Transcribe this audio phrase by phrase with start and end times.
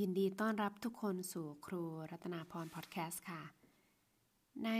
[0.00, 3.42] ยินดีต้อนรับทุกคนสู่ครูรัตนาพรพอดแคสต์ค่ะ
[4.64, 4.70] ใน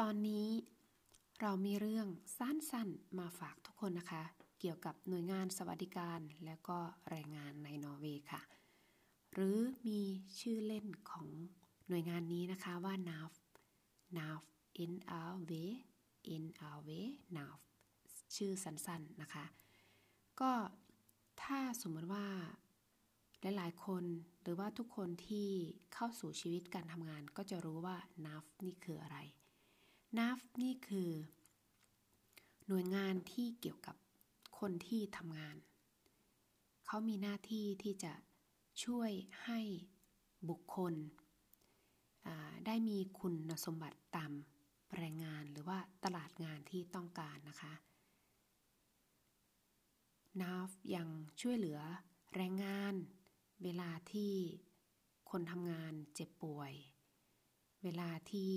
[0.00, 0.48] ตอนนี้
[1.40, 2.06] เรามีเรื่อง
[2.38, 4.22] สั้นๆมาฝากทุกคนนะคะ
[4.60, 6.78] เกี่ยวกับหน่วยงานสวัสดิการและก็
[7.10, 8.42] แรงงานในนอร์เวย์ค่ะ
[9.32, 10.00] หรือมี
[10.40, 11.28] ชื่อเล่นของ
[11.88, 13.32] หน่วยงานนี้นะคะว่า NAV
[14.16, 14.42] NAV
[14.92, 14.94] N
[15.30, 15.52] R V
[16.42, 16.44] N
[16.74, 16.90] R V
[17.36, 17.58] NAV
[18.36, 19.44] ชื่อสั้นๆนะคะ
[20.40, 20.52] ก็
[21.42, 22.26] ถ้าสมมติว่า
[23.42, 24.04] หลายคน
[24.42, 25.48] หรือว่าทุกคนที่
[25.94, 29.18] เข้าสู่ชีวิตการทำงานก็จะรู้ว่า NAF นี่คืออะไร
[30.18, 31.10] NAF นี่คือ
[32.66, 33.96] หน่วยงานที่เกี่ยวกับ
[34.58, 35.56] คนที่ทำงาน
[36.86, 38.12] เขามีหน้าที่ที่จะ
[38.84, 39.10] ช่วย
[39.44, 39.60] ให้
[40.48, 40.94] บุคคล
[42.66, 43.34] ได้มีคุณ
[43.64, 44.32] สมบัติตาม
[44.96, 47.72] แรงงานหรือว่าตลาดงานที่ต้องการนะคะ
[50.40, 51.08] NAF ยัง
[51.40, 51.80] ช่วยเหลือ
[52.34, 52.69] แรงงาน
[53.64, 54.32] เวลาที่
[55.30, 56.72] คนทำงานเจ็บป่วย
[57.82, 58.52] เวลาที่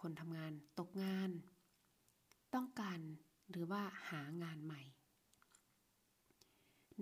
[0.00, 1.30] คนทำงานตกงาน
[2.54, 3.00] ต้องการ
[3.50, 4.82] หรือว่าหางานใหม่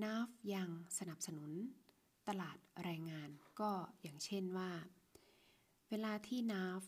[0.02, 1.52] NAF ยังสนับสนุน
[2.28, 3.70] ตลาดแรงงานก็
[4.02, 4.70] อย่างเช่นว่า
[5.90, 6.82] เวลาที่ NAF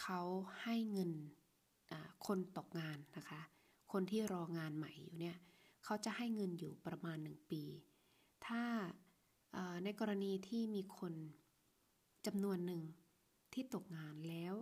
[0.00, 0.20] เขา
[0.62, 1.12] ให้เงิน
[2.26, 3.40] คนตกงานนะคะ
[3.92, 5.36] คนที่รองานใหม่อยู่เนี่ย
[5.84, 7.62] เขาจะให้เงินอยู่ประมาณหนึ่งปี
[8.46, 8.64] ถ้า
[9.84, 11.12] ในกรณีที่มีคน
[12.26, 12.82] จำนวนหนึ่ง
[13.52, 14.54] ที่ตกงานแล้ว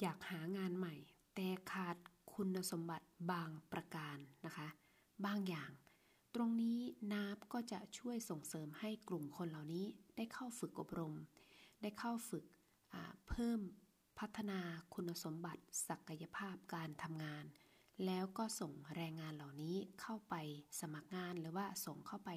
[0.00, 0.94] อยากหางานใหม่
[1.34, 1.96] แต่ขาด
[2.34, 4.68] คุณสมบัติบางประการนะคะ
[5.26, 5.70] บางอย่าง
[6.34, 6.78] ตรงนี้
[7.12, 9.86] นับก็จะช่วยส่งเสริมให้กลุ่มคนเหล่านี้
[10.16, 11.14] ได้เข้าฝึกอบรม
[11.82, 12.44] ได้เข้าฝึก
[13.28, 13.60] เพิ่ม
[14.18, 14.60] พัฒนา
[14.94, 17.44] คุณสมบัติศักยภาพการทำงาน
[18.06, 20.34] แล้วก็ส่งแรงงานเหล่านี้เข้าไป
[20.80, 22.30] สมัครงานหรือว่าส่งเข้าไป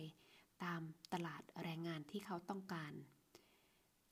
[0.63, 0.81] ตาม
[1.13, 2.93] ตลาดแรงงานที่เขาต้องการ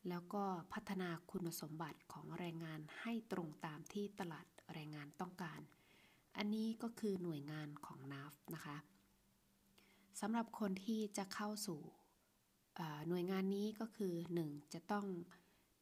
[0.10, 5.62] แล้วก็พัฒนาคุณสมบัติของแรงงานให้ตรงตามที่ตลาดแรงงานต้องการ
[6.38, 8.78] อันนี้ก็คือหน่วยงานของ NAF นะคะ
[10.22, 11.80] สำหรับคนที่จะเข้าสู่
[13.08, 14.14] หน่วยงานนี้ก็คือ
[14.46, 14.74] 1.
[14.74, 15.06] จะต้อง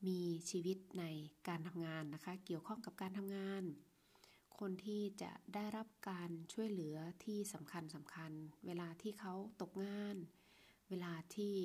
[0.07, 1.05] มีชีวิตใน
[1.47, 3.63] การทำงานนะคะ เกี่ยวข้องกับการทำงาน
[4.59, 8.31] คนที่จะได้รับการช่วยเหลือที่สำคัญสำคัญ
[8.65, 10.15] เวลาที่เขาตกงาน
[10.89, 11.55] เวลาที่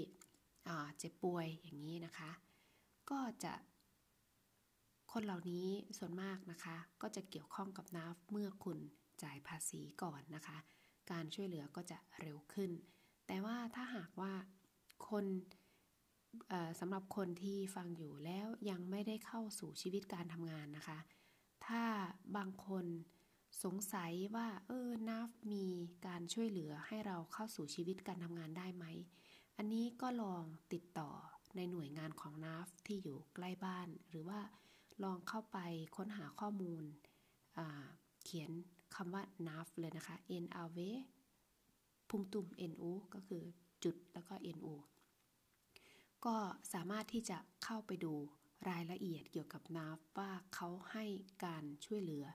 [0.99, 2.31] เจ็บป่วยอย่างนี้นะคะ
[3.11, 3.53] ก็จะ
[5.12, 5.69] คนเหล่านี้
[5.99, 8.79] ส่วนมากนะคะ ก็จะเกี่ยวข้องกับนาฟเมื่อคุณ
[9.23, 10.59] จ่ายภาษีก่อนนะคะ
[11.11, 12.71] การช่วยเหลือก็จะเร็วขึ้น
[13.27, 14.33] แต่ว่าถ้าหากว่า
[15.09, 15.25] คน
[16.81, 20.99] สำหรับคนที่ฟังอยู่แล้วยังไม่ได้เข้าสู่ชีวิตการทำงานนะคะ
[21.67, 21.83] ถ้า
[22.37, 22.85] บางคน
[23.63, 25.67] สงสัยว่า เออนัฟมี
[26.07, 28.85] การช่วยเหลือให้เราเข้าสู่ชีวิตการทำงานได้ไหม
[29.57, 31.11] อันนี้ก็ลองติดต่อ
[31.57, 34.41] ในหน่วยงานของนัฟที่อยู่ใกล้บ้าน หรือว่า
[35.03, 35.59] ลองเข้าไป
[35.97, 36.85] ค้นหาข้อมูล
[38.25, 38.51] เขียน
[38.95, 40.79] คำว่า NAF เลยนะคะ N R V
[42.09, 43.43] พุงตุ่ม N U ก็คือ
[43.85, 44.77] จุดแล้วก็ N U
[46.25, 46.37] ก็
[46.73, 48.15] สามารถที่จะเข้าไปดู
[48.69, 51.05] รายละเอียดเกี่ยวกับ NAF ว่าเขาให้
[51.45, 52.27] การช่วยเหลือ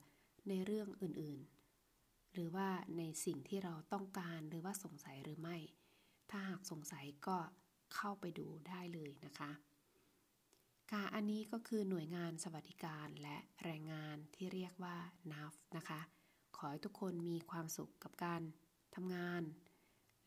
[0.48, 5.58] ในเรื่องอื่นๆ หรือว่าในสิ่งที่เราต้องการหรือว่าสงสัยหรือไม่
[6.30, 7.38] ถ้าหากสงสัยก็
[7.96, 9.52] เข้าไปดูได้เลยนะคะ
[10.92, 14.98] ค่ะอันนี้ก็คือหน่วยงานสวัสดิการและแรงงานที่เรียกว่า
[15.32, 16.00] NAF นะคะ
[16.58, 18.42] ขอให้ทุกคนมีความสุขกับการ
[18.96, 19.44] ทำงาน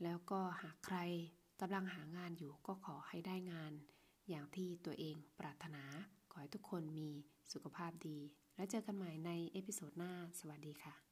[0.03, 0.99] แล้วก็หากใคร
[1.61, 3.73] กำลังหางานอยู่ก็ขอให้ได้งาน
[4.29, 5.85] อย่างที่ตัวเองปรารถนา
[6.43, 7.11] ให้ทุกคนมี
[7.53, 8.19] สุขภาพดี
[8.57, 11.12] แล้วเจอกันใหม่ในเอพิโซดหน้า สวัสดีค่ะ